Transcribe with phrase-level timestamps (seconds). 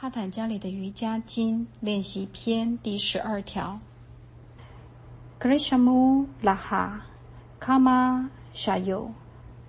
[0.00, 3.80] 帕坦加里的瑜伽经练习篇第十二条
[5.40, 7.00] ：Krishamu Laha
[7.60, 9.08] Kama Shayo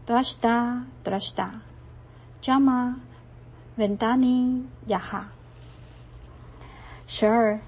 [0.06, 1.54] Drashda Drashda
[2.44, 2.98] Jama
[3.76, 5.24] Vendani Yaha。
[7.08, 7.60] 十二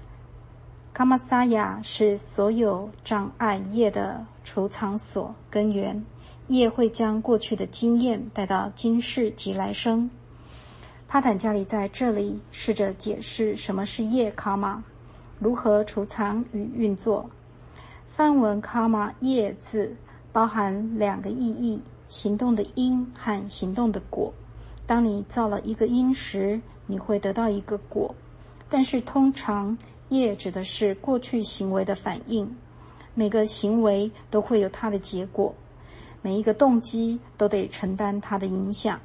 [0.94, 6.04] ，Kama Saya 是所有障碍业的储藏所根源，
[6.46, 10.08] 业会将过去的经验带到今世及来生。
[11.12, 14.82] 帕坦加里在这里试着解释什么是业卡玛，
[15.38, 17.28] 如何储藏与运作。
[18.08, 19.94] 梵文卡玛业字
[20.32, 24.32] 包含两个意义：行动的因和行动的果。
[24.86, 28.14] 当你造了一个因时，你会得到一个果。
[28.70, 29.76] 但是通常
[30.08, 32.56] 业指的是过去行为的反应。
[33.12, 35.54] 每个行为都会有它的结果，
[36.22, 38.98] 每一个动机都得承担它的影响。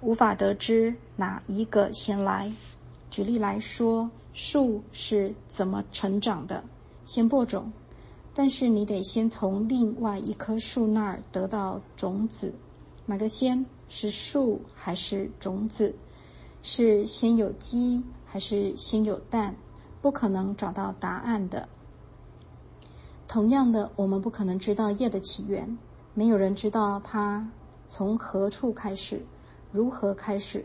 [0.00, 2.50] 无法得知哪一个先来。
[3.10, 6.62] 举例来说，树是怎么成长的？
[7.06, 7.72] 先播种，
[8.34, 12.52] 但是你得先从另外一棵树那儿得到种子。
[13.06, 13.64] 哪个先？
[13.88, 15.94] 是树还是种子？
[16.62, 19.56] 是先有鸡还是先有蛋？
[20.00, 21.68] 不可能找到答案的。
[23.26, 25.78] 同样的，我们不可能知道叶的起源，
[26.14, 27.50] 没有人知道它
[27.88, 29.24] 从何处开始。
[29.70, 30.64] 如何开始？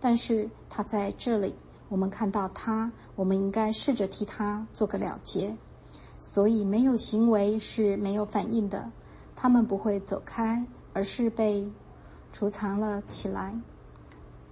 [0.00, 1.54] 但是他在这里，
[1.88, 5.56] 我们看到他，我们应该试着替他做个了结。
[6.18, 8.90] 所以，没有行为是没有反应的，
[9.34, 11.70] 他们不会走开，而是被
[12.32, 13.54] 储藏了起来。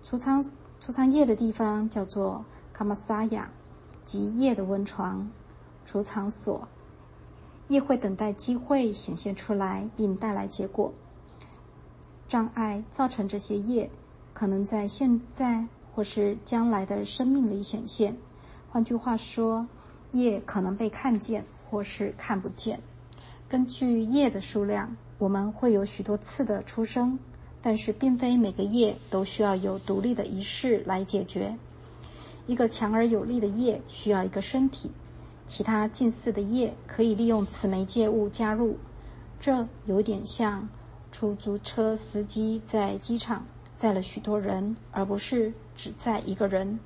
[0.02, 0.44] 储藏
[0.80, 3.50] 储藏液的地方叫做卡玛萨亚，
[4.04, 5.30] 即液的温床
[5.84, 6.66] 储藏所。
[7.68, 10.92] 液会等待机会显现出来，并带来结果。
[12.30, 13.90] 障碍造成这些业，
[14.32, 18.16] 可能在现在或是将来的生命里显现。
[18.68, 19.66] 换句话说，
[20.12, 22.78] 业可能被看见或是看不见。
[23.48, 27.18] 根据业的数量，我们会有许多次的出生，
[27.60, 31.52] 但是并非每个业都需要有独立的仪式来解决。
[32.46, 34.88] 一个强而有力的业需要一个身体，
[35.48, 38.78] 其他近似的业可以利用此媒介物加入。
[39.40, 40.68] 这有点像。
[41.12, 43.44] 出租车司机在机场
[43.76, 46.78] 载了许多人，而不是只载一个人。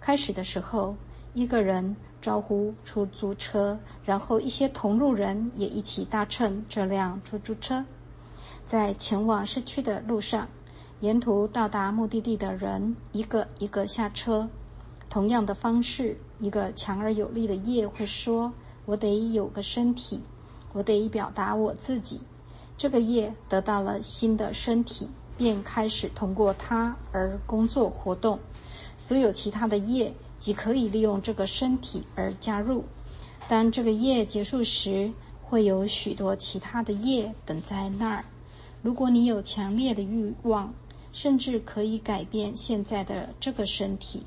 [0.00, 0.94] 开始的时候，
[1.34, 7.84] 一个人招呼出租车，然后一些同路人也一起搭乘这辆出租车。
[8.66, 10.48] 在前往市区的路上，
[11.00, 14.48] 沿途到达目的地的人一个一个下车。
[15.08, 18.52] 同样的方式，一个强而有力的业会说
[18.86, 20.20] ：“我得有个身体，
[20.72, 22.20] 我得表达我自己。”
[22.78, 28.38] 这个业得到了新的身体，便开始通过它而工作活动。
[28.98, 32.84] 所有其他的业即可以利用这个身体而加入。
[33.48, 35.10] 当这个业结束时，
[35.42, 38.24] 会有许多其他的业等在那儿。
[38.82, 40.74] 如果你有强烈的欲望，
[41.12, 44.22] 甚至可以改变现在的这个身体。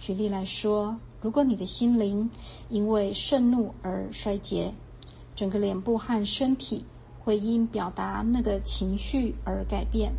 [0.00, 2.30] 举例来说，如果你的心灵
[2.68, 4.74] 因为盛怒而衰竭，
[5.34, 6.84] 整个脸部和身体。
[7.28, 10.10] 会因表达那个情绪而改变。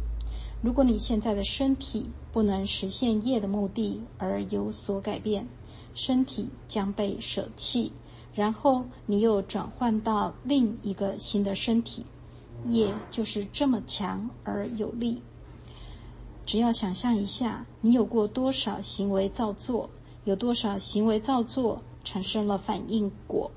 [0.61, 5.47] 如果你现在的身体不能实现业的目的而有所改变，
[5.95, 7.91] 身体将被舍弃，
[8.35, 12.05] 然后你又转换到另一个新的身体。
[12.67, 15.19] 业就是这么强而有力。
[16.45, 19.89] 只要想象一下，你有过多少行为造作，
[20.25, 23.49] 有多少行为造作产生了反应果，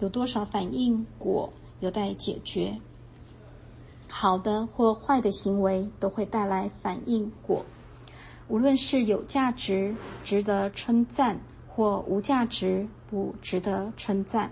[0.00, 1.50] 有多少反应果
[1.80, 2.78] 有待解决。
[4.10, 7.64] 好的或坏的行为都会带来反应果，
[8.48, 9.94] 无论是有价值、
[10.24, 14.50] 值得称赞，或无价值、不值得称赞。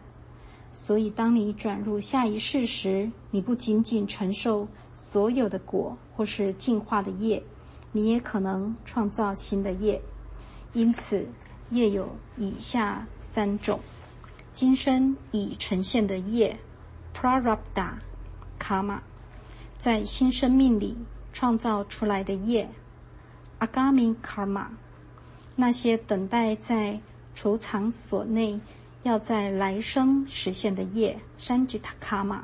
[0.71, 7.43] 所以，当你转入下一世时，你不仅仅承受所有的果或是进化的业，
[7.91, 10.01] 你也可能创造新的业。
[10.73, 11.27] 因此，
[11.71, 13.81] 业有以下三种：
[14.55, 16.57] 今生已呈现的业
[17.13, 17.91] （prarabdha
[18.59, 19.01] karma）。
[19.79, 20.97] 在新生命里
[21.33, 22.69] 创造出来的业
[23.61, 24.67] ，agami karma，
[25.55, 27.01] 那些等待在
[27.35, 28.59] 储藏所内
[29.05, 32.41] 要在来生实现的业，sanjita karma，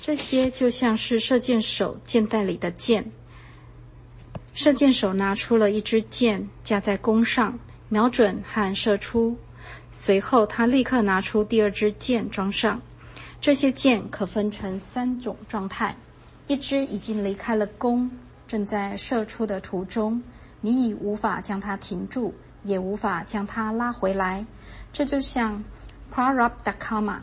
[0.00, 3.12] 这些就像是射箭手箭袋里的箭。
[4.54, 7.58] 射箭手拿出了一支箭，架在弓上，
[7.90, 9.36] 瞄准和射出，
[9.92, 12.80] 随后他立刻拿出第二支箭装上。
[13.40, 15.96] 这些箭可分成三种状态：
[16.48, 18.10] 一支已经离开了弓，
[18.48, 20.20] 正在射出的途中；
[20.60, 24.44] 你已无法将它停住，也无法将它拉回来。
[24.92, 25.62] 这就像
[26.12, 27.20] prarabdha karma，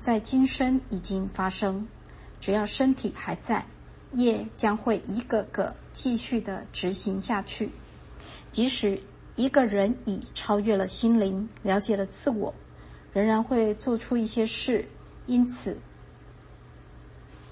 [0.00, 1.86] 在今生已经发生，
[2.40, 3.66] 只要身体还在，
[4.12, 7.70] 业将会一个个继续的执行下去。
[8.50, 8.98] 即使
[9.36, 12.54] 一个人已超越了心灵，了解了自我，
[13.12, 14.88] 仍然会做出一些事，
[15.30, 15.78] 因此。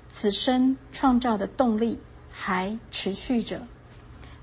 [0.08, 1.96] 此生创造的动力
[2.28, 3.62] 还持续着，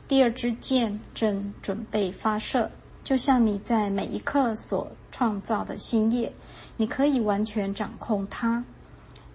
[0.07, 2.71] 第二支箭正准备发射，
[3.03, 6.31] 就像你在每一刻所创造的新业，
[6.77, 8.63] 你可以完全掌控它。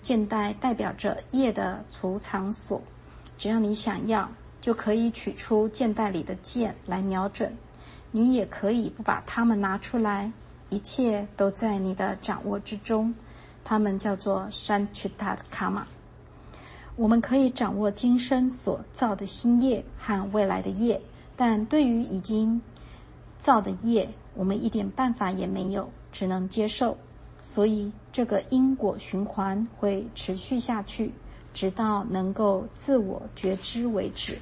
[0.00, 2.80] 箭袋代表着业的储藏所，
[3.36, 4.30] 只要你想要，
[4.62, 7.54] 就可以取出箭袋里的箭来瞄准。
[8.12, 10.32] 你也可以不把它们拿出来，
[10.70, 13.14] 一切都在你的掌握之中。
[13.70, 15.86] 它们叫做山曲塔卡玛。
[16.96, 21.00] 我们可以掌握今生所造的新业和未来的业，
[21.36, 22.60] 但对于已经
[23.38, 26.98] 造的业，我们一点办法也没有，只能接受。
[27.40, 31.12] 所以，这个因果循环会持续下去，
[31.54, 34.36] 直到能够自我觉知为止。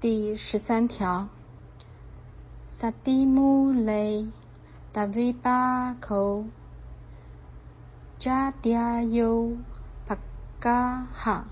[0.00, 1.28] 第十三条，
[2.66, 4.26] 萨蒂姆雷
[4.94, 6.44] 达维巴口。
[8.18, 9.56] 加嗲优
[10.06, 10.18] 帕
[10.60, 11.46] 嘎哈。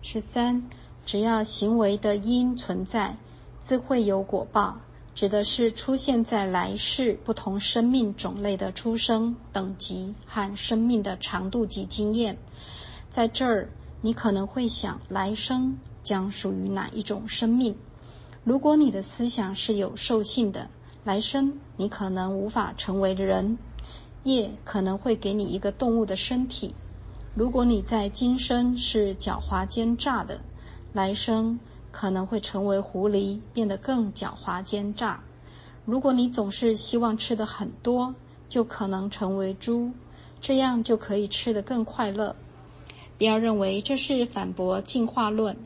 [0.00, 0.62] 十三，
[1.04, 3.14] 只要行为的因存在，
[3.60, 4.78] 自会有果报，
[5.14, 12.38] 指的是出现在来世不同生命种类的出生等级和生命的长度及经验。
[13.10, 13.68] 在这儿，
[14.00, 17.76] 你可能会想，来生将属于哪一种生命？
[18.42, 20.70] 如果你的思想是有兽性的，
[21.06, 23.56] 来生你可能无法成为人。
[24.24, 26.74] 业可能会给你一个动物的身体。
[27.32, 30.40] 如果你在今生是狡猾奸诈的，
[30.92, 31.56] 来生
[31.92, 35.22] 可能会成为狐狸，变得更狡猾奸诈。
[35.84, 38.12] 如果你总是希望吃的很多，
[38.48, 39.92] 就可能成为猪，
[40.40, 42.34] 这样就可以吃得更快乐。
[43.16, 45.56] 不要认为这是反驳进化论。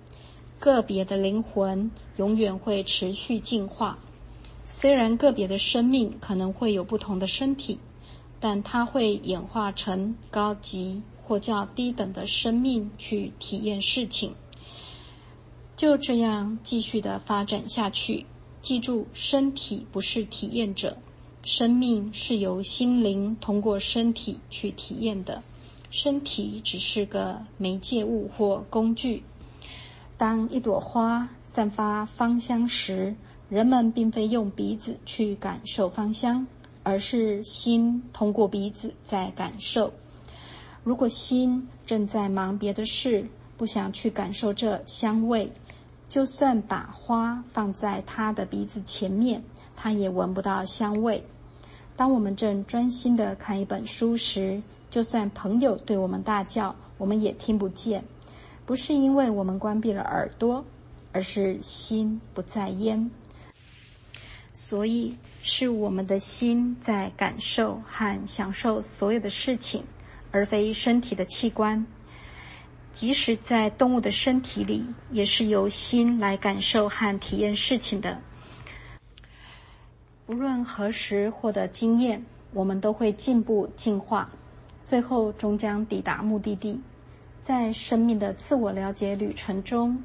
[0.59, 3.99] 个别的灵魂永远会持续进化，
[4.70, 7.78] 虽然个别的生命可能会有不同的身体。
[8.43, 14.32] 但它会演化成高级或较低等的生命去体验事情，
[15.76, 18.25] 就这样继续的发展下去。
[18.62, 20.96] 记住，身体不是体验者，
[21.43, 25.43] 生命是由心灵通过身体去体验的，
[25.90, 29.22] 身体只是个媒介物或工具。
[30.17, 33.14] 当一朵花散发芳香时，
[33.50, 36.47] 人们并非用鼻子去感受芳香。
[36.82, 39.93] 而是心通过鼻子在感受。
[40.82, 43.26] 如果心正在忙别的事，
[43.58, 45.52] 不想去感受这香味，
[46.08, 49.44] 就算把花放在他的鼻子前面，
[49.76, 51.23] 他也闻不到香味。
[51.96, 58.03] 当我们正专心的看一本书时，就算朋友对我们大叫，我们也听不见。
[58.64, 60.64] 不是因为我们关闭了耳朵，
[61.12, 63.11] 而是心不在焉。
[64.52, 69.85] 所以，是我们的心在感受和享受所有的事情，
[70.32, 71.87] 而非身体的器官。
[72.93, 78.20] 即使在动物的身体里，也是由心来感受和体验事情的。
[80.27, 84.29] 无论何时获得经验，我们都会进步进化，
[84.82, 86.81] 最后终将抵达目的地。
[87.41, 90.03] 在生命的自我了解旅程中，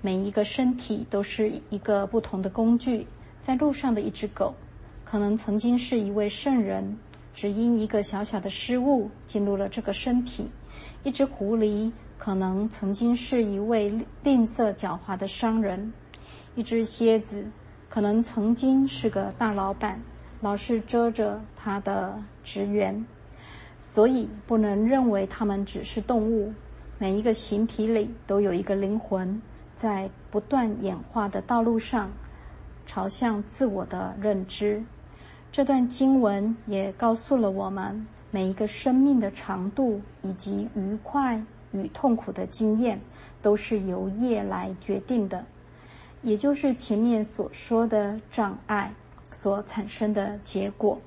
[0.00, 3.06] 每一个身体都是一个不同的工具。
[3.42, 4.54] 在路上的一只狗，
[5.04, 6.96] 可能曾经是一位圣人，
[7.34, 10.44] 只因一个小小的失误进入了这个身体；
[11.02, 15.92] 一只狐狸可能曾经是一位吝啬狡猾的商人；
[16.54, 17.44] 一只蝎子
[17.88, 20.00] 可能曾经是个大老板，
[20.40, 23.04] 老是遮着他的职员。
[23.80, 26.54] 所以不能认为它们只是动物。
[26.98, 29.42] 每一个形体里都有一个灵魂，
[29.74, 32.08] 在不断演化的道路上。
[32.86, 34.82] 朝向自我的认知，
[35.50, 43.00] 这段经文也告诉了我们，每一个生命的长度以及愉快与痛苦的经验，
[43.40, 45.44] 都是由业来决定的，
[46.22, 48.92] 也就是前面所说的障碍
[49.32, 51.00] 所产生的结果。